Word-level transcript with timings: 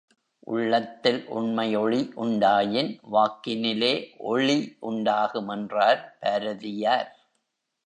உள்ளத்தில் 0.47 1.19
உண்மையொளி 1.29 1.99
உண்டாயின், 2.15 2.89
வாக்கினிலே 3.11 3.93
ஒளி 4.17 4.57
உண்டாகும் 4.79 5.47
என்றார் 5.47 6.17
பாரதியார். 6.19 7.09